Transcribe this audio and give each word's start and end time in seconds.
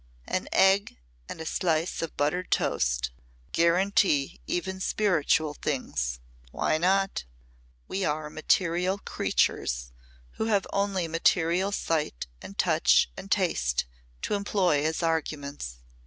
"An 0.25 0.47
egg 0.51 0.97
and 1.29 1.39
a 1.39 1.45
slice 1.45 2.01
of 2.01 2.17
buttered 2.17 2.49
toast 2.49 3.11
guarantee 3.51 4.39
even 4.47 4.79
spiritual 4.79 5.53
things. 5.53 6.19
Why 6.49 6.79
not? 6.79 7.23
We 7.87 8.03
are 8.03 8.27
material 8.31 8.97
creatures 8.97 9.91
who 10.37 10.45
have 10.45 10.65
only 10.73 11.07
material 11.07 11.71
sight 11.71 12.25
and 12.41 12.57
touch 12.57 13.11
and 13.15 13.29
taste 13.29 13.85
to 14.23 14.33
employ 14.33 14.83
as 14.85 15.03
arguments. 15.03 15.77